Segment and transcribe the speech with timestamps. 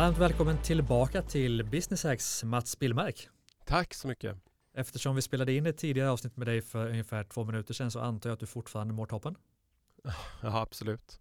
[0.00, 3.28] Varmt välkommen tillbaka till Business Hacks Mats Billmark.
[3.66, 4.36] Tack så mycket.
[4.74, 8.00] Eftersom vi spelade in ett tidigare avsnitt med dig för ungefär två minuter sedan så
[8.00, 9.34] antar jag att du fortfarande mår toppen.
[10.42, 11.20] Ja, absolut.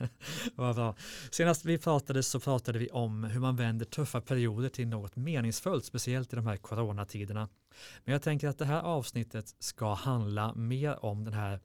[0.54, 0.96] Vad bra.
[1.30, 5.84] Senast vi pratade så pratade vi om hur man vänder tuffa perioder till något meningsfullt,
[5.84, 7.48] speciellt i de här coronatiderna.
[8.04, 11.60] Men jag tänker att det här avsnittet ska handla mer om den här,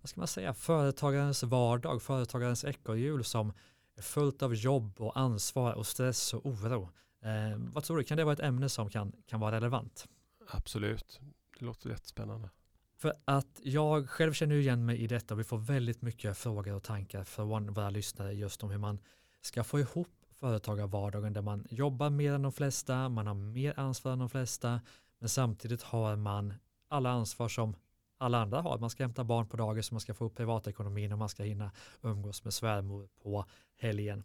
[0.00, 3.52] vad ska man säga, företagarens vardag, företagarens ekorrhjul som
[4.00, 6.90] fullt av jobb och ansvar och stress och oro.
[7.22, 10.08] Eh, vad tror du, kan det vara ett ämne som kan, kan vara relevant?
[10.50, 11.20] Absolut,
[11.58, 12.50] det låter jättespännande.
[12.96, 16.74] För att jag själv känner igen mig i detta och vi får väldigt mycket frågor
[16.74, 18.98] och tankar från våra lyssnare just om hur man
[19.40, 24.12] ska få ihop företagarvardagen där man jobbar mer än de flesta, man har mer ansvar
[24.12, 24.80] än de flesta,
[25.18, 26.54] men samtidigt har man
[26.88, 27.76] alla ansvar som
[28.18, 28.78] alla andra har.
[28.78, 31.70] Man ska hämta barn på dagis, man ska få upp privatekonomin och man ska hinna
[32.02, 33.44] umgås med svärmor på
[33.76, 34.24] helgen.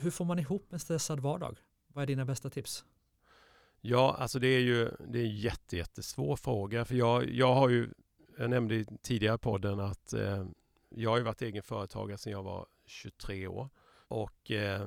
[0.00, 1.58] Hur får man ihop en stressad vardag?
[1.88, 2.84] Vad är dina bästa tips?
[3.80, 6.84] Ja, alltså det är ju det är en jätte, jättesvår fråga.
[6.84, 7.90] För jag, jag har ju,
[8.38, 10.46] jag nämnde i tidigare podden att eh,
[10.88, 13.68] jag har ju varit egen företagare sedan jag var 23 år.
[14.08, 14.86] Och eh,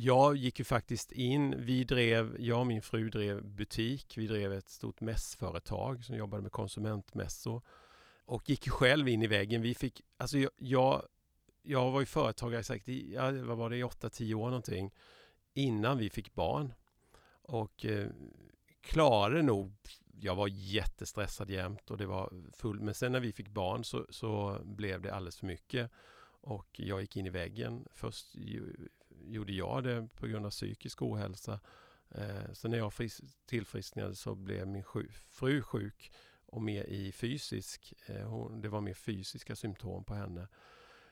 [0.00, 4.52] jag gick ju faktiskt in, vi drev, jag och min fru drev butik, vi drev
[4.52, 7.62] ett stort mässföretag som jobbade med konsumentmässor.
[8.24, 9.62] Och gick ju själv in i väggen.
[9.62, 11.02] Vi fick, alltså jag, jag,
[11.62, 14.94] jag var ju företagare säkert i, ja, vad var det, i 8-10 år någonting
[15.54, 16.74] innan vi fick barn.
[17.42, 18.08] Och eh,
[18.80, 19.72] klarade nog,
[20.20, 24.06] jag var jättestressad jämt och det var full, men sen när vi fick barn så,
[24.10, 25.90] så blev det alldeles för mycket.
[26.40, 27.88] Och jag gick in i väggen.
[27.94, 28.34] Först
[29.24, 31.60] gjorde jag det på grund av psykisk ohälsa.
[32.10, 32.92] Eh, sen när jag
[33.46, 34.84] tillfrisknade så blev min
[35.30, 36.12] fru sjuk
[36.46, 37.94] och mer i fysisk.
[38.06, 40.48] Eh, hon, det var mer fysiska symptom på henne.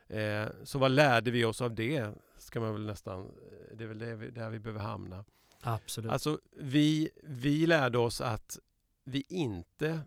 [0.08, 2.14] Eh, så vad lärde vi oss av det?
[2.38, 3.32] Ska man väl nästan,
[3.74, 5.24] det är väl det vi, där vi behöver hamna.
[5.60, 6.10] Absolut.
[6.10, 8.58] Alltså vi, vi lärde oss att
[9.04, 10.00] vi inte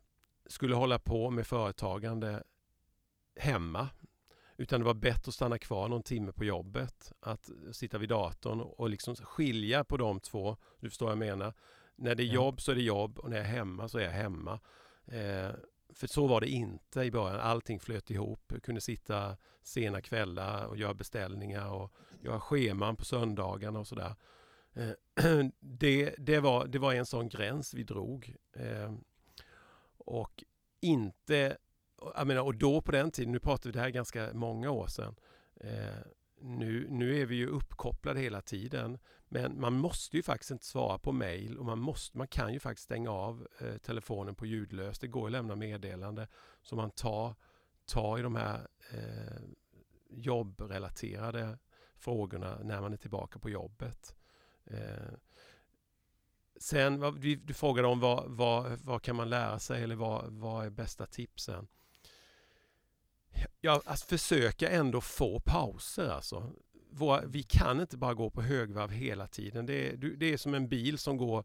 [0.45, 2.43] skulle hålla på med företagande
[3.35, 3.89] hemma.
[4.59, 7.11] Utan det var bättre att stanna kvar någon timme på jobbet.
[7.19, 10.57] Att sitta vid datorn och liksom skilja på de två.
[10.79, 11.53] Du förstår vad jag menar.
[11.95, 14.03] När det är jobb så är det jobb och när jag är hemma så är
[14.03, 14.59] jag hemma.
[15.05, 15.51] Eh,
[15.89, 17.39] för så var det inte i början.
[17.39, 18.43] Allting flöt ihop.
[18.47, 24.15] Jag kunde sitta sena kvällar och göra beställningar och göra scheman på söndagarna och sådär.
[24.73, 24.91] Eh,
[25.59, 28.35] det, det, var, det var en sån gräns vi drog.
[28.53, 28.93] Eh,
[29.97, 30.43] och
[30.81, 31.57] inte,
[32.15, 34.87] jag menar, och då på den tiden, nu pratar vi det här ganska många år
[34.87, 35.15] sedan.
[35.55, 36.01] Eh,
[36.41, 38.99] nu, nu är vi ju uppkopplade hela tiden.
[39.27, 42.59] Men man måste ju faktiskt inte svara på mail och man, måste, man kan ju
[42.59, 45.01] faktiskt stänga av eh, telefonen på ljudlöst.
[45.01, 46.27] Det går att lämna meddelande
[46.61, 47.35] så man tar,
[47.85, 49.41] tar i de här eh,
[50.09, 51.57] jobbrelaterade
[51.95, 54.15] frågorna när man är tillbaka på jobbet.
[54.65, 55.13] Eh,
[56.59, 60.33] sen, vad, du, du frågade om vad, vad, vad kan man lära sig eller vad,
[60.33, 61.67] vad är bästa tipsen?
[63.61, 66.51] Ja, att försöka ändå få pauser alltså.
[66.91, 69.65] Våra, vi kan inte bara gå på högvarv hela tiden.
[69.65, 71.43] Det är, det är som en bil som går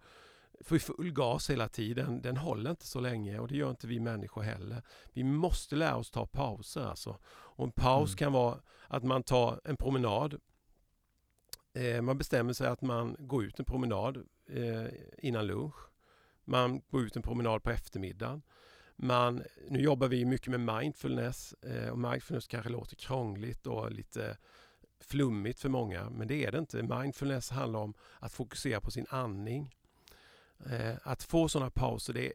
[0.61, 2.23] för full gas hela tiden.
[2.23, 4.83] Den håller inte så länge och det gör inte vi människor heller.
[5.13, 7.19] Vi måste lära oss ta pauser alltså.
[7.27, 8.17] Och en paus mm.
[8.17, 8.59] kan vara
[8.89, 10.41] att man tar en promenad
[11.75, 14.17] Eh, man bestämmer sig att man går ut en promenad
[14.47, 14.87] eh,
[15.19, 15.75] innan lunch.
[16.45, 18.43] Man går ut en promenad på eftermiddagen.
[18.97, 24.37] Man, nu jobbar vi mycket med mindfulness eh, och mindfulness kanske låter krångligt och lite
[25.01, 26.83] flummigt för många, men det är det inte.
[26.83, 29.75] Mindfulness handlar om att fokusera på sin andning.
[30.67, 32.33] Eh, att få sådana pauser, det är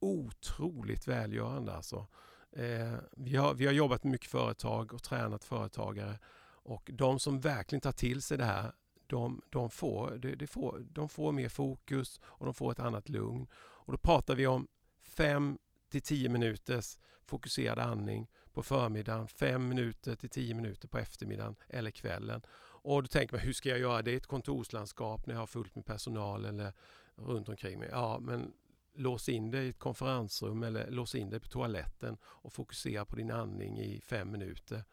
[0.00, 2.06] otroligt välgörande alltså.
[2.52, 6.18] Eh, vi, har, vi har jobbat med mycket företag och tränat företagare
[6.62, 8.72] och de som verkligen tar till sig det här,
[9.06, 13.08] de, de, får, de, de, får, de får mer fokus och de får ett annat
[13.08, 13.46] lugn.
[13.54, 14.68] Och då pratar vi om
[15.00, 21.56] fem till 10 minuters fokuserad andning på förmiddagen, 5 minuter till 10 minuter på eftermiddagen
[21.68, 22.42] eller kvällen.
[22.80, 25.46] Och då tänker man, hur ska jag göra det i ett kontorslandskap när jag har
[25.46, 26.72] fullt med personal eller
[27.16, 27.88] runt omkring mig?
[27.92, 28.52] Ja, men
[28.94, 33.16] lås in dig i ett konferensrum eller lås in dig på toaletten och fokusera på
[33.16, 34.84] din andning i fem minuter.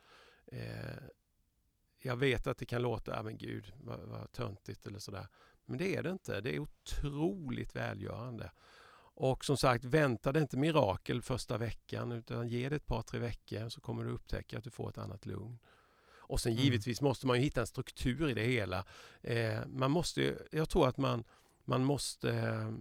[0.48, 1.04] Eh,
[2.00, 5.28] jag vet att det kan låta, ja men gud vad, vad töntigt eller sådär.
[5.66, 6.42] Men det är det inte.
[6.42, 8.52] Det är otroligt välgörande.
[9.18, 13.20] Och som sagt, vänta dig inte mirakel första veckan utan ge det ett par, tre
[13.20, 15.60] veckor så kommer du upptäcka att du får ett annat lugn.
[16.28, 16.64] Och sen mm.
[16.64, 18.86] givetvis måste man ju hitta en struktur i det hela.
[19.22, 21.24] Eh, man måste, jag tror att man,
[21.64, 22.72] man måste eh,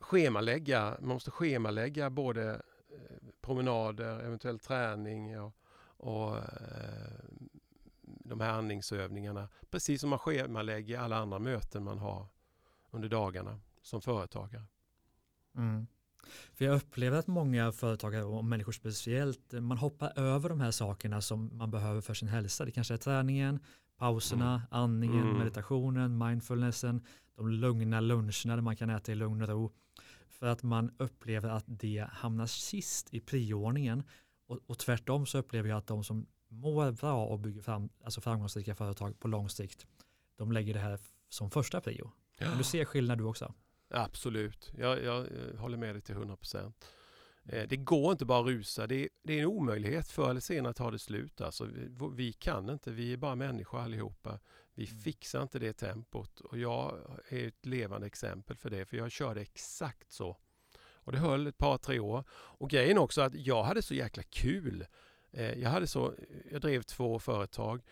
[0.00, 2.50] schemalägga, man måste schemalägga både
[2.88, 5.54] eh, promenader, eventuell träning och,
[5.96, 6.44] och eh,
[8.02, 9.48] de här andningsövningarna.
[9.70, 12.26] Precis som man schemalägger alla andra möten man har
[12.90, 14.64] under dagarna som företagare.
[15.56, 15.86] Mm.
[16.54, 21.20] För jag upplever att många företagare och människor speciellt, man hoppar över de här sakerna
[21.20, 22.64] som man behöver för sin hälsa.
[22.64, 23.60] Det kanske är träningen,
[23.96, 24.66] pauserna, mm.
[24.70, 25.38] andningen, mm.
[25.38, 27.04] meditationen, mindfulnessen,
[27.36, 29.72] de lugna luncherna där man kan äta i lugn och ro.
[30.28, 34.02] För att man upplever att det hamnar sist i prioordningen.
[34.46, 38.20] Och, och tvärtom så upplever jag att de som mår bra och bygger fram, alltså
[38.20, 39.86] framgångsrika företag på lång sikt,
[40.36, 40.98] de lägger det här
[41.28, 42.10] som första prio.
[42.38, 42.48] Ja.
[42.48, 43.54] Men du ser skillnad du också?
[43.90, 46.84] Absolut, jag, jag, jag håller med dig till 100 procent.
[47.44, 48.86] Eh, det går inte bara att rusa.
[48.86, 50.08] Det är, det är en omöjlighet.
[50.08, 51.40] Förr eller senare tar det slut.
[51.40, 52.90] Alltså, vi, vi kan inte.
[52.90, 54.38] Vi är bara människor allihopa.
[54.74, 54.98] Vi mm.
[54.98, 56.40] fixar inte det tempot.
[56.40, 56.98] Och jag
[57.28, 58.84] är ett levande exempel för det.
[58.84, 60.36] För jag körde exakt så.
[61.02, 62.24] Och det höll ett par, tre år.
[62.30, 64.86] Och grejen också att jag hade så jäkla kul.
[65.30, 66.14] Eh, jag, hade så,
[66.50, 67.82] jag drev två företag.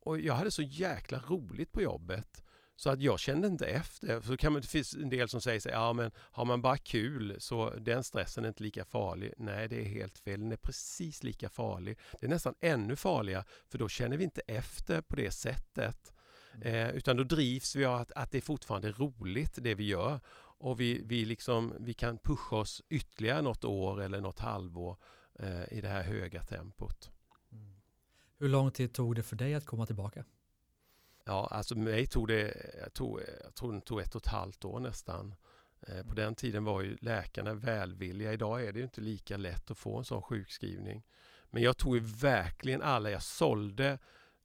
[0.00, 2.42] Och jag hade så jäkla roligt på jobbet.
[2.78, 4.20] Så att jag kände inte efter.
[4.20, 6.76] Så kan man, det finns en del som säger så ja men har man bara
[6.76, 9.34] kul så den stressen är inte lika farlig.
[9.36, 10.40] Nej, det är helt fel.
[10.40, 11.98] Den är precis lika farlig.
[12.20, 16.12] Det är nästan ännu farligare för då känner vi inte efter på det sättet.
[16.54, 16.74] Mm.
[16.74, 20.20] Eh, utan då drivs vi av att, att det är fortfarande roligt det vi gör.
[20.60, 24.96] Och vi, vi, liksom, vi kan pusha oss ytterligare något år eller något halvår
[25.38, 27.10] eh, i det här höga tempot.
[27.52, 27.80] Mm.
[28.38, 30.24] Hur lång tid tog det för dig att komma tillbaka?
[31.28, 34.64] Ja, alltså mig tog det, jag, tog, jag tror det tog ett och ett halvt
[34.64, 35.34] år nästan.
[35.80, 38.32] Eh, på den tiden var ju läkarna välvilliga.
[38.32, 41.02] Idag är det inte lika lätt att få en sån sjukskrivning.
[41.50, 43.98] Men jag tog verkligen alla, jag sålde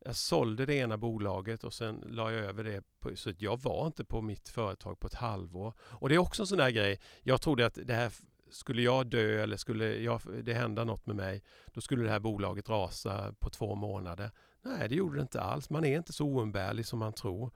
[0.05, 2.83] jag sålde det ena bolaget och sen la jag över det.
[2.99, 5.73] På, så jag var inte på mitt företag på ett halvår.
[5.79, 6.99] Och det är också en sån där grej.
[7.21, 8.11] Jag trodde att det här
[8.51, 11.43] skulle jag dö eller skulle jag, det hända något med mig,
[11.73, 14.31] då skulle det här bolaget rasa på två månader.
[14.63, 15.69] Nej, det gjorde det inte alls.
[15.69, 17.51] Man är inte så oumbärlig som man tror.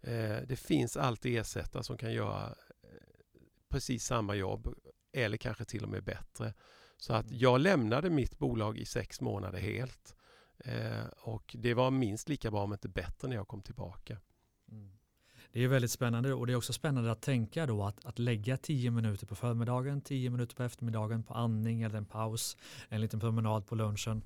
[0.00, 2.46] Eh, det finns alltid ersättare som kan göra
[2.82, 2.88] eh,
[3.68, 4.74] precis samma jobb
[5.12, 6.54] eller kanske till och med bättre.
[6.96, 7.38] Så att mm.
[7.38, 10.16] jag lämnade mitt bolag i sex månader helt.
[10.58, 14.18] Eh, och det var minst lika bra om inte bättre när jag kom tillbaka.
[14.70, 14.97] Mm.
[15.52, 18.56] Det är väldigt spännande och det är också spännande att tänka då att, att lägga
[18.56, 22.56] tio minuter på förmiddagen, tio minuter på eftermiddagen på andning eller en paus,
[22.88, 24.22] en liten promenad på lunchen.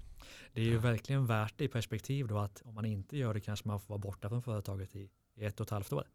[0.52, 0.80] Det är ju ja.
[0.80, 3.88] verkligen värt det i perspektiv då att om man inte gör det kanske man får
[3.88, 6.06] vara borta från företaget i, i ett och ett halvt år.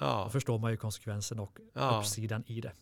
[0.00, 0.22] Ja.
[0.24, 1.98] Då förstår man ju konsekvensen och ja.
[1.98, 2.72] uppsidan i det.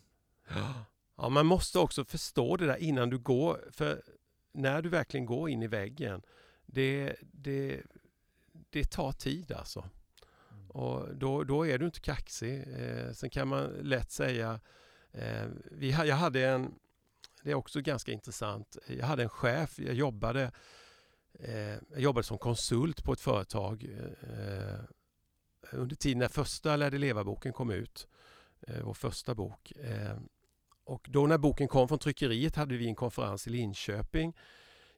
[0.49, 0.85] Ja.
[1.17, 4.01] ja, man måste också förstå det där innan du går, för
[4.53, 6.21] när du verkligen går in i väggen,
[6.65, 7.81] det, det,
[8.69, 9.89] det tar tid alltså.
[10.79, 12.65] Och då, då är du inte kaxig.
[12.77, 14.59] Eh, sen kan man lätt säga,
[15.11, 16.75] eh, vi, jag hade en,
[17.43, 20.51] det är också ganska intressant, jag hade en chef, jag jobbade,
[21.39, 23.83] eh, jag jobbade som konsult på ett företag
[24.21, 24.79] eh,
[25.71, 28.07] under tiden när första Lärde leva-boken kom ut,
[28.67, 29.71] eh, vår första bok.
[29.71, 30.17] Eh,
[30.83, 34.33] och då när boken kom från tryckeriet hade vi en konferens i Linköping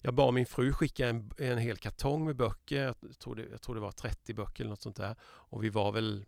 [0.02, 2.96] jag bad min fru skicka en, en hel kartong med böcker.
[3.00, 5.16] Jag tror, det, jag tror det var 30 böcker eller något sånt där.
[5.24, 6.26] Och vi var väl,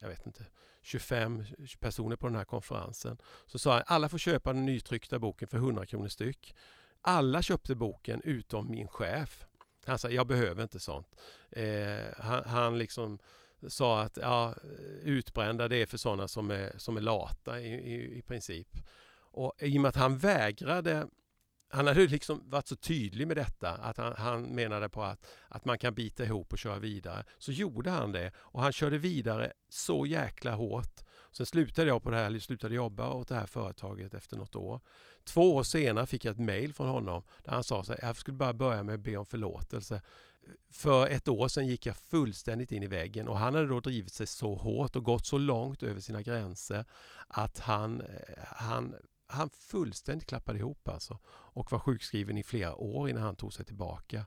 [0.00, 0.44] jag vet inte,
[0.82, 1.44] 25
[1.80, 3.18] personer på den här konferensen.
[3.46, 6.54] Så sa jag, alla får köpa den nytryckta boken för 100 kronor styck.
[7.00, 9.46] Alla köpte boken utom min chef.
[9.86, 11.16] Han sa, jag behöver inte sånt.
[11.50, 13.18] Eh, han, han liksom
[13.68, 14.54] sa att ja,
[15.02, 18.68] utbrända det är för sådana som är, som är lata i, i, i princip.
[19.18, 21.06] Och i och med att han vägrade
[21.68, 25.64] han hade liksom varit så tydlig med detta att han, han, menade på att, att
[25.64, 27.24] man kan bita ihop och köra vidare.
[27.38, 31.00] Så gjorde han det och han körde vidare så jäkla hårt.
[31.32, 34.80] Sen slutade jag på det här, slutade jobba åt det här företaget efter något år.
[35.24, 38.36] Två år senare fick jag ett mail från honom där han sa att jag skulle
[38.36, 40.02] bara börja med att be om förlåtelse.
[40.70, 44.12] För ett år sedan gick jag fullständigt in i väggen och han hade då drivit
[44.12, 46.84] sig så hårt och gått så långt över sina gränser
[47.28, 48.06] att han, eh,
[48.44, 48.94] han
[49.26, 53.64] han fullständigt klappade ihop alltså och var sjukskriven i flera år innan han tog sig
[53.64, 54.26] tillbaka.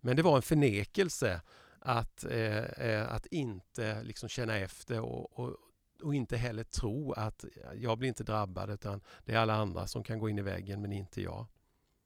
[0.00, 1.40] Men det var en förnekelse
[1.78, 5.56] att, eh, eh, att inte liksom känna efter och, och,
[6.02, 10.02] och, inte heller tro att jag blir inte drabbad utan det är alla andra som
[10.02, 11.46] kan gå in i väggen men inte jag.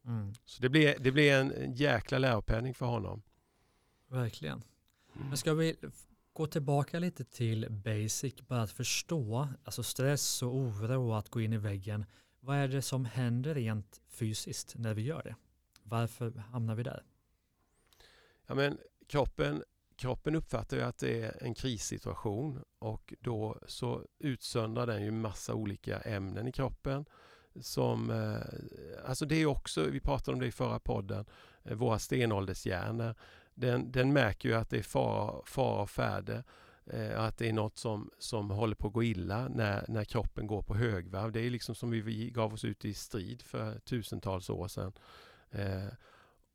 [0.07, 0.35] Mm.
[0.45, 3.23] Så det blev, det blev en, en jäkla läropenning för honom.
[4.09, 4.63] Verkligen.
[5.15, 5.29] Mm.
[5.29, 5.77] Men ska vi
[6.33, 11.41] gå tillbaka lite till basic, bara att förstå, alltså stress och oro och att gå
[11.41, 12.05] in i väggen.
[12.47, 15.35] Vad är det som händer rent fysiskt när vi gör det?
[15.83, 17.03] Varför hamnar vi där?
[18.47, 19.63] Ja, men kroppen,
[19.97, 25.55] kroppen uppfattar ju att det är en krissituation och då så utsöndrar den ju massa
[25.55, 27.05] olika ämnen i kroppen.
[27.61, 31.27] Som, eh, alltså det är också, vi pratade om det i förra podden,
[31.63, 33.15] eh, våra stenåldershjärnor.
[33.55, 36.45] Den, den märker ju att det är fara, fara och färde.
[36.87, 40.47] Eh, att det är något som, som håller på att gå illa när, när kroppen
[40.47, 41.33] går på högvarv.
[41.33, 44.93] Det är liksom som vi gav oss ut i strid för tusentals år sedan.
[45.51, 45.89] Eh,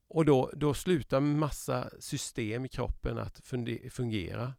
[0.07, 3.41] och då, då slutar massa system i kroppen att
[3.89, 4.53] fungera.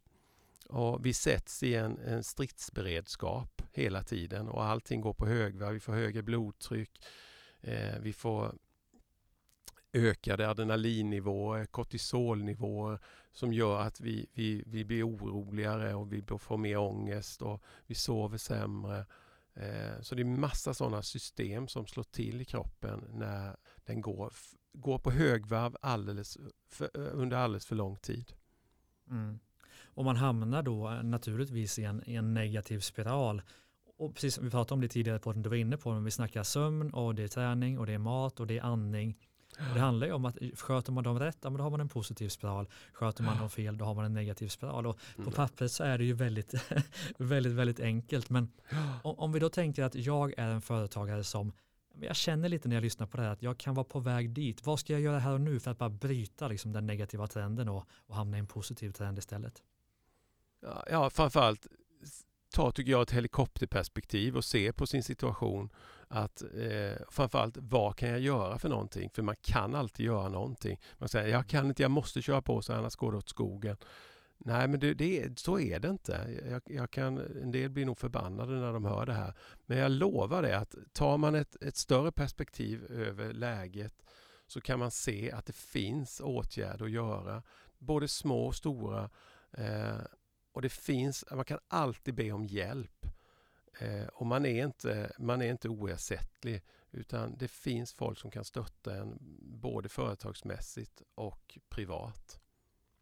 [0.69, 5.73] Och vi sätts i en, en stridsberedskap hela tiden och allting går på högvarv.
[5.73, 7.05] Vi får högre blodtryck.
[7.61, 8.55] Eh, vi får
[9.93, 12.99] ökade adrenalinnivåer, kortisolnivåer
[13.31, 17.95] som gör att vi, vi, vi blir oroligare och vi får mer ångest och vi
[17.95, 19.05] sover sämre.
[19.53, 23.55] Eh, så det är massa sådana system som slår till i kroppen när
[23.85, 24.33] den går,
[24.73, 26.37] går på högvarv alldeles
[26.69, 28.33] för, under alldeles för lång tid.
[29.09, 29.39] Mm.
[29.83, 33.41] Och man hamnar då eh, naturligtvis i en, i en negativ spiral.
[33.97, 36.11] Och precis som vi pratade om det tidigare på du var inne på, men vi
[36.11, 39.17] snackar sömn och det är träning och det är mat och det är andning.
[39.73, 42.29] Det handlar ju om att sköter man dem rätt, ja, då har man en positiv
[42.29, 42.69] spiral.
[42.93, 44.87] Sköter man dem fel, då har man en negativ spiral.
[44.87, 45.33] Och på mm.
[45.33, 46.53] pappret så är det ju väldigt,
[47.17, 48.29] väldigt, väldigt enkelt.
[48.29, 48.51] Men
[49.03, 51.53] om vi då tänker att jag är en företagare som
[52.01, 54.29] jag känner lite när jag lyssnar på det här att jag kan vara på väg
[54.29, 54.65] dit.
[54.65, 57.69] Vad ska jag göra här och nu för att bara bryta liksom, den negativa trenden
[57.69, 59.63] och, och hamna i en positiv trend istället?
[60.61, 61.67] Ja, ja framförallt
[62.51, 65.69] ta tycker jag ett helikopterperspektiv och se på sin situation
[66.11, 69.09] att eh, framförallt vad kan jag göra för någonting?
[69.09, 70.79] För man kan alltid göra någonting.
[70.97, 73.77] Man säger jag kan inte, jag måste köra på så annars går det åt skogen.
[74.37, 76.41] Nej, men det, det, så är det inte.
[76.49, 79.33] Jag, jag, kan, en del blir nog förbannade när de hör det här.
[79.65, 83.93] Men jag lovar det att tar man ett, ett större perspektiv över läget
[84.47, 87.43] så kan man se att det finns åtgärder att göra.
[87.77, 89.09] Både små och stora.
[89.51, 89.97] Eh,
[90.53, 93.05] och det finns, man kan alltid be om hjälp.
[93.79, 96.61] Eh, och man är, inte, man är inte oersättlig
[96.91, 102.39] utan det finns folk som kan stötta en både företagsmässigt och privat.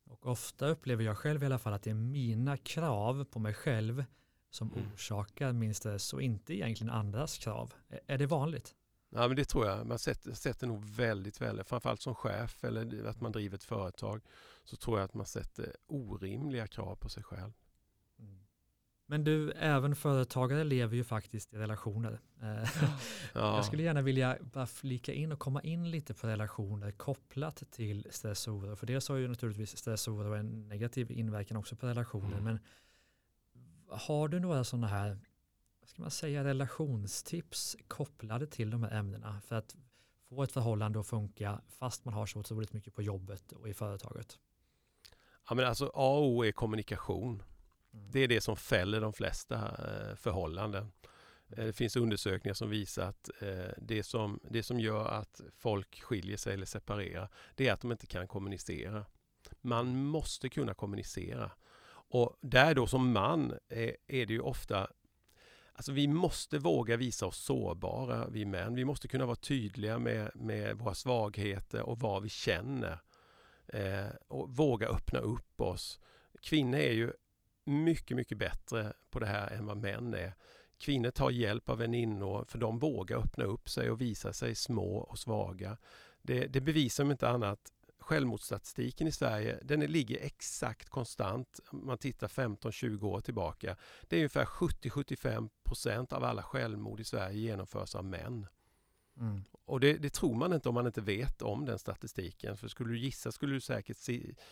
[0.05, 3.53] Och ofta upplever jag själv i alla fall att det är mina krav på mig
[3.53, 4.05] själv
[4.49, 4.91] som mm.
[4.93, 7.73] orsakar min stress och inte egentligen andras krav.
[8.07, 8.75] Är det vanligt?
[9.09, 9.87] Ja, men det tror jag.
[9.87, 14.21] Man sätter, sätter nog väldigt, väldigt, framförallt som chef eller att man driver ett företag,
[14.63, 17.53] så tror jag att man sätter orimliga krav på sig själv.
[19.09, 22.19] Men du, även företagare lever ju faktiskt i relationer.
[22.41, 22.47] Eh,
[23.33, 23.55] ja.
[23.55, 28.07] Jag skulle gärna vilja bara flika in och komma in lite på relationer kopplat till
[28.09, 28.75] stress och oro.
[28.75, 32.37] För dels har ju naturligtvis stress och oro en negativ inverkan också på relationer.
[32.37, 32.43] Mm.
[32.43, 32.59] Men
[33.87, 35.19] har du några sådana här,
[35.79, 39.75] vad ska man säga, relationstips kopplade till de här ämnena för att
[40.29, 43.73] få ett förhållande att funka fast man har så otroligt mycket på jobbet och i
[43.73, 44.39] företaget?
[45.49, 47.43] Ja, men alltså A och O är kommunikation.
[48.09, 50.91] Det är det som fäller de flesta eh, förhållanden.
[51.49, 56.01] Eh, det finns undersökningar som visar att eh, det som, det som gör att folk
[56.01, 59.05] skiljer sig eller separerar, det är att de inte kan kommunicera.
[59.61, 61.51] Man måste kunna kommunicera.
[62.11, 64.87] Och där då som man är, är det ju ofta
[65.73, 68.75] Alltså vi måste våga visa oss sårbara, vi män.
[68.75, 72.99] Vi måste kunna vara tydliga med, med våra svagheter och vad vi känner.
[73.67, 75.99] Eh, och våga öppna upp oss.
[76.41, 77.11] Kvinnor är ju
[77.69, 80.33] mycket, mycket bättre på det här än vad män är.
[80.77, 84.97] Kvinnor tar hjälp av väninnor för de vågar öppna upp sig och visa sig små
[84.97, 85.77] och svaga.
[86.21, 91.97] Det, det bevisar om inte annat självmordsstatistiken i Sverige den ligger exakt konstant om man
[91.97, 93.75] tittar 15-20 år tillbaka.
[94.07, 98.47] Det är ungefär 70-75% av alla självmord i Sverige genomförs av män.
[99.19, 99.43] Mm.
[99.65, 102.57] Och det, det, tror man inte om man inte vet om den statistiken.
[102.57, 103.97] För skulle du gissa skulle du säkert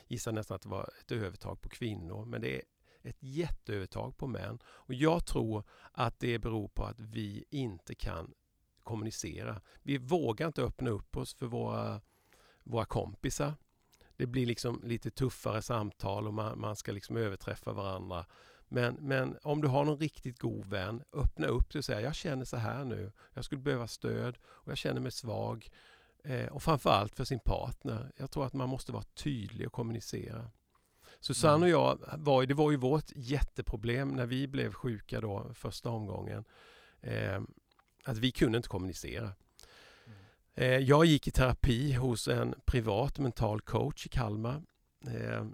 [0.07, 2.25] gissa nästan att det var ett övertag på kvinnor.
[2.25, 2.61] Men det är
[3.03, 4.59] ett jätteövertag på män.
[4.65, 8.33] Och jag tror att det beror på att vi inte kan
[8.83, 9.61] kommunicera.
[9.83, 12.01] Vi vågar inte öppna upp oss för våra,
[12.63, 13.53] våra kompisar.
[14.15, 18.25] Det blir liksom lite tuffare samtal och man, man ska liksom överträffa varandra.
[18.67, 22.15] Men, men om du har någon riktigt god vän, öppna upp dig och säga jag
[22.15, 23.11] känner så här nu.
[23.33, 25.69] Jag skulle behöva stöd och jag känner mig svag.
[26.23, 28.11] Eh, och framförallt för sin partner.
[28.17, 30.51] Jag tror att man måste vara tydlig och kommunicera.
[31.19, 32.01] Susanne och mm.
[32.11, 36.45] jag, var, det var ju vårt jätteproblem när vi blev sjuka då första omgången.
[37.01, 37.41] Eh,
[38.03, 39.23] att vi kunde inte kommunicera.
[39.23, 40.17] Mm.
[40.55, 44.63] Eh, jag gick i terapi hos en privat mental coach i Kalmar.
[45.07, 45.45] Eh,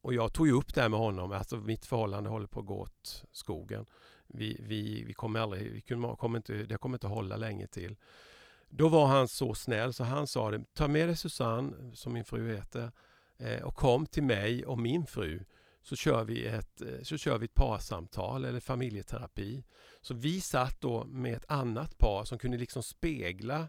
[0.00, 2.80] och jag tog upp det här med honom, alltså mitt förhållande håller på att gå
[2.80, 3.86] åt skogen.
[4.26, 7.96] Vi, vi, vi kommer aldrig, vi kommer inte, det kommer inte hålla länge till.
[8.68, 12.24] Då var han så snäll så han sa det, ta med dig Susanne, som min
[12.24, 12.92] fru heter,
[13.64, 15.44] och kom till mig och min fru
[15.86, 19.64] så kör vi ett, eh, så kör vi ett parsamtal eller familjeterapi.
[20.00, 23.68] Så vi satt då med ett annat par som kunde liksom spegla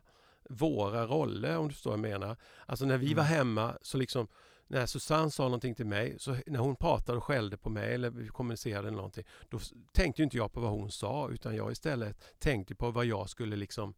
[0.49, 2.37] våra roller om du förstår vad jag menar.
[2.65, 3.17] Alltså när vi mm.
[3.17, 4.27] var hemma så liksom
[4.67, 8.09] när Susanne sa någonting till mig, så när hon pratade och skällde på mig eller
[8.09, 9.59] vi kommunicerade någonting, då
[9.93, 13.55] tänkte inte jag på vad hon sa utan jag istället tänkte på vad jag skulle
[13.55, 13.93] liksom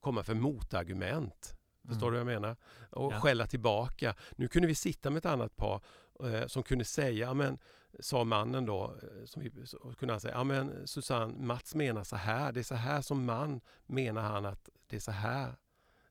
[0.00, 1.55] komma för motargument.
[1.88, 2.18] Förstår mm.
[2.18, 2.56] du vad jag menar?
[2.90, 3.20] Och ja.
[3.20, 4.14] skälla tillbaka.
[4.36, 5.80] Nu kunde vi sitta med ett annat par
[6.24, 7.58] eh, som kunde säga, men
[8.00, 12.04] sa mannen då, eh, som vi, så kunde han säga, ja men Susanne, Mats menar
[12.04, 15.54] så här, det är så här som man menar han att det är så här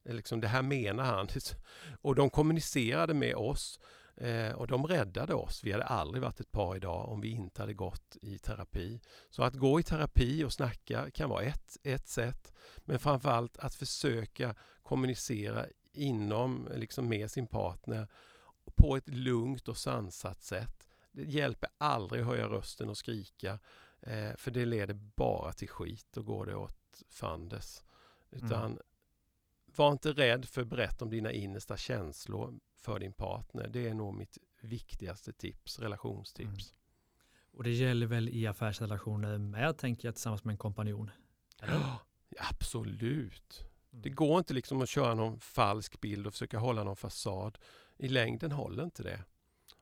[0.09, 1.27] Liksom, det här menar han.
[2.01, 3.79] Och de kommunicerade med oss
[4.17, 5.63] eh, och de räddade oss.
[5.63, 9.01] Vi hade aldrig varit ett par idag om vi inte hade gått i terapi.
[9.29, 12.53] Så att gå i terapi och snacka kan vara ett, ett sätt.
[12.77, 18.07] Men framförallt att försöka kommunicera inom, liksom med sin partner
[18.75, 20.87] på ett lugnt och sansat sätt.
[21.11, 23.59] Det hjälper aldrig att höja rösten och skrika
[24.01, 26.07] eh, för det leder bara till skit.
[26.11, 27.81] Då går det åt fanders.
[28.31, 28.79] Utan mm
[29.77, 33.67] var inte rädd för att berätta om dina innersta känslor för din partner.
[33.67, 36.71] Det är nog mitt viktigaste tips, relationstips.
[36.71, 36.75] Mm.
[37.51, 41.11] Och det gäller väl i affärsrelationer med, tänker jag, tillsammans med en kompanjon?
[41.61, 41.99] Ja,
[42.39, 43.59] absolut.
[43.91, 44.01] Mm.
[44.01, 47.57] Det går inte liksom att köra någon falsk bild och försöka hålla någon fasad.
[47.97, 49.23] I längden håller inte det.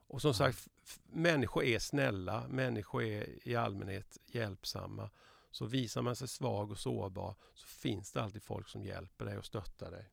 [0.08, 0.34] Och som mm.
[0.34, 0.68] sagt,
[1.04, 5.10] människor är snälla, människor är i allmänhet hjälpsamma.
[5.54, 9.38] Så visar man sig svag och sårbar så finns det alltid folk som hjälper dig
[9.38, 10.10] och stöttar dig.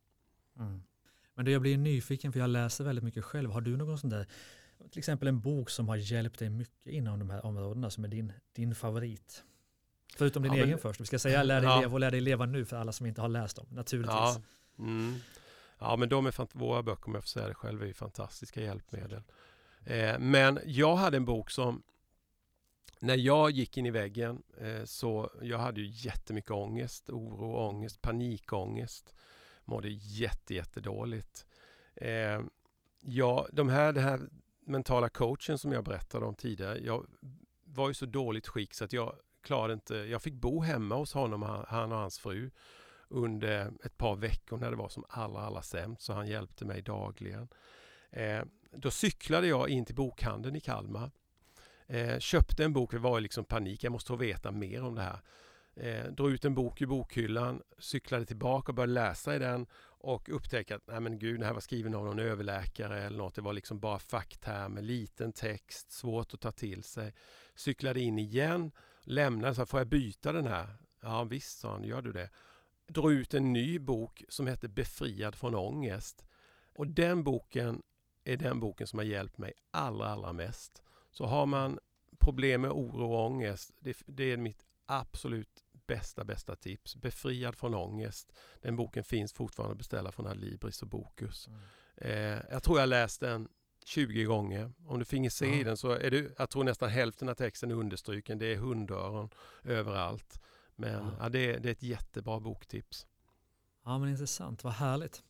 [0.59, 0.83] Mm.
[1.35, 3.51] Men det jag blir nyfiken för jag läser väldigt mycket själv.
[3.51, 4.27] Har du någon sån där,
[4.91, 8.09] till exempel en bok som har hjälpt dig mycket inom de här områdena som är
[8.09, 9.45] din, din favorit?
[10.17, 11.01] Förutom din ja, egen men, först.
[11.01, 11.81] Vi ska säga lär dig ja.
[11.81, 14.15] leva och lär dig leva nu för alla som inte har läst dem, naturligtvis.
[14.15, 14.43] Ja,
[14.79, 15.15] mm.
[15.79, 19.23] ja men de är våra böcker, om jag får säga det själv, är fantastiska hjälpmedel.
[19.85, 21.83] Eh, men jag hade en bok som
[23.03, 28.03] när jag gick in i väggen eh, så jag hade ju jättemycket ångest, oro, ångest,
[28.03, 29.15] panikångest.
[29.65, 31.47] Mådde jätte, jättedåligt.
[31.95, 32.41] Eh,
[33.01, 34.21] ja, de här, den här
[34.67, 36.79] mentala coachen som jag berättade om tidigare.
[36.79, 37.07] Jag
[37.65, 39.95] var i så dåligt skick så att jag klarade inte.
[39.95, 42.51] Jag fick bo hemma hos honom, han och hans fru
[43.09, 46.03] under ett par veckor när det var som allra, allra sämst.
[46.03, 47.49] Så han hjälpte mig dagligen.
[48.11, 51.11] Eh, då cyklade jag in till bokhandeln i Kalmar
[51.91, 55.03] Eh, köpte en bok, det var liksom panik, jag måste få veta mer om det
[55.03, 55.21] här.
[55.77, 60.29] Eh, drog ut en bok ur bokhyllan, cyklade tillbaka och började läsa i den och
[60.29, 63.35] upptäckte att nej men gud, det här var skriven av någon överläkare eller något.
[63.35, 67.15] Det var liksom bara facktermer, liten text, svårt att ta till sig.
[67.55, 68.71] Cyklade in igen,
[69.03, 70.77] lämnade, så får jag byta den här?
[71.01, 72.31] Ja visst, sa han, gör du det?
[72.89, 76.25] Drog ut en ny bok som hette Befriad från ångest.
[76.75, 77.83] Och den boken
[78.25, 80.83] är den boken som har hjälpt mig allra, allra mest.
[81.11, 81.79] Så har man
[82.19, 86.97] problem med oro och ångest, det, det är mitt absolut bästa, bästa tips.
[86.97, 88.33] Befriad från ångest.
[88.61, 91.49] Den boken finns fortfarande att beställa från Adlibris och Bokus.
[91.49, 91.61] Mm.
[91.97, 93.49] Eh, jag tror jag läst den
[93.85, 94.73] 20 gånger.
[94.87, 95.65] Om du finge se mm.
[95.65, 98.39] den så är det, jag tror nästan hälften av texten är understryken.
[98.39, 99.31] Det är hundöron
[99.65, 100.41] överallt.
[100.77, 101.15] Men mm.
[101.21, 103.07] ja, det, är, det är ett jättebra boktips.
[103.85, 105.23] Ja men intressant, vad härligt.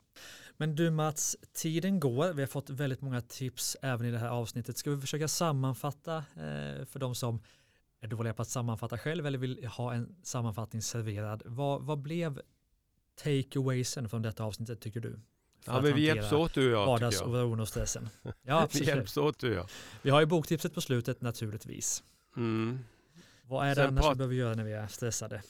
[0.56, 2.32] Men du Mats, tiden går.
[2.32, 4.78] Vi har fått väldigt många tips även i det här avsnittet.
[4.78, 7.40] Ska vi försöka sammanfatta eh, för de som
[8.00, 11.42] är dåliga på att sammanfatta själv eller vill ha en sammanfattning serverad.
[11.44, 12.40] Vad, vad blev
[13.22, 15.20] takeawaysen från detta avsnittet tycker du?
[15.64, 16.86] Ja, men vi hjälps åt du och jag.
[16.86, 18.08] Vardagsoron och stressen.
[18.42, 19.66] Ja, vi hjälps åt du och jag.
[20.02, 22.02] Vi har ju boktipset på slutet naturligtvis.
[22.36, 22.78] Mm.
[23.42, 25.42] Vad är det Sen annars vi behöver göra när vi är stressade?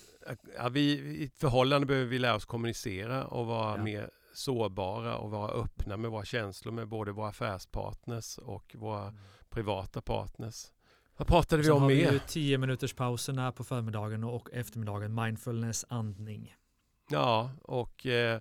[0.57, 3.83] Ja, vi, I ett förhållande behöver vi lära oss kommunicera och vara ja.
[3.83, 9.21] mer sårbara och vara öppna med våra känslor med både våra affärspartners och våra mm.
[9.49, 10.73] privata partners.
[11.17, 12.05] Vad pratade vi om mer?
[12.05, 16.57] har vi tio minuters pauserna på förmiddagen och eftermiddagen, mindfulness, andning.
[17.11, 18.41] Ja, och eh,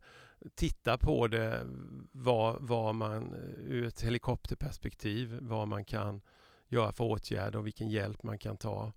[0.55, 1.67] titta på det,
[2.11, 6.21] vad, vad man ur ett helikopterperspektiv, vad man kan
[6.67, 8.93] göra för åtgärder och vilken hjälp man kan ta.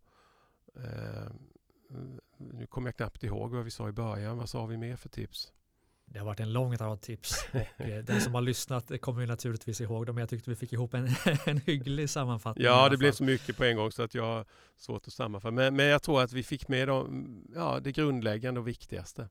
[0.77, 1.33] Eh,
[2.37, 4.39] nu kommer jag knappt ihåg vad vi sa i början.
[4.39, 5.53] Vad sa vi mer för tips?
[6.13, 9.27] Det har varit en lång rad tips och eh, den som har lyssnat kommer ju
[9.27, 10.19] naturligtvis ihåg dem.
[10.19, 11.09] Jag tyckte vi fick ihop en,
[11.47, 12.67] en hygglig sammanfattning.
[12.67, 14.45] Ja, det blev så mycket på en gång så att jag har
[14.77, 15.53] svårt att sammanfatta.
[15.53, 19.29] Men, men jag tror att vi fick med dem, ja, det grundläggande och viktigaste.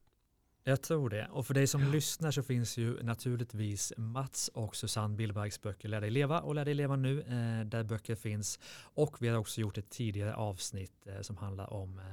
[0.64, 1.28] Jag tror det.
[1.32, 1.90] Och för dig som ja.
[1.90, 6.66] lyssnar så finns ju naturligtvis Mats och Susanne Billbergs böcker Lär dig leva och Lär
[6.66, 8.60] dig leva nu, eh, där böcker finns.
[8.94, 12.06] Och vi har också gjort ett tidigare avsnitt eh, som handlar om eh,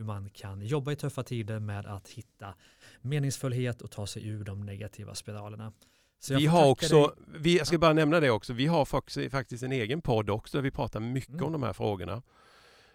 [0.00, 2.54] hur man kan jobba i tuffa tider med att hitta
[3.00, 5.72] meningsfullhet och ta sig ur de negativa spiralerna.
[6.28, 8.84] vi har också, vi, jag ska bara nämna det också, vi har
[9.30, 11.44] faktiskt en egen podd också där vi pratar mycket mm.
[11.44, 12.22] om de här frågorna.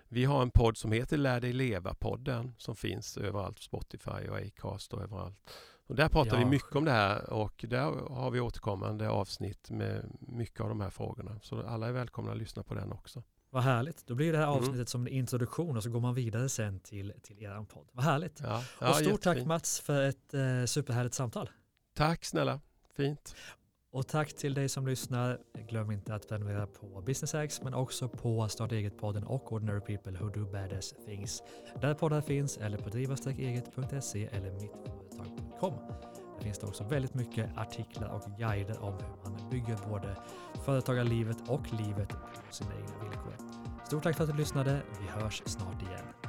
[0.07, 4.93] Vi har en podd som heter Lär dig leva-podden som finns överallt, Spotify och Acast
[4.93, 5.37] och överallt.
[5.87, 6.39] Och där pratar Ja.
[6.39, 10.81] vi mycket om det här och där har vi återkommande avsnitt med mycket av de
[10.81, 11.39] här frågorna.
[11.41, 13.23] Så alla är välkomna att lyssna på den också.
[13.55, 14.07] Vad härligt.
[14.07, 14.57] Då blir det här Mm.
[14.57, 17.87] avsnittet som en introduktion och så går man vidare sen till, till er podd.
[17.91, 18.39] Vad härligt.
[18.43, 19.45] Ja, och stort tack.
[19.45, 21.49] Mats för ett eh, superhärligt samtal.
[21.93, 22.59] Tack snälla,
[22.95, 23.35] fint.
[23.91, 25.39] Och tack till dig som lyssnar.
[25.69, 30.19] Glöm inte att prenumerera på Business Hacks men också på Starta Eget-podden och Ordinary People
[30.19, 31.43] Who Do Badass Things.
[31.81, 35.73] Där poddar finns eller på driva-eget.se eller mittföretag.com.
[36.45, 40.15] Finns det också väldigt mycket artiklar och guider om hur man bygger både
[40.65, 43.35] företagarlivet och livet på sina egna villkor.
[43.85, 44.81] Stort tack för att du lyssnade.
[45.01, 46.24] Vi hörs snart igen.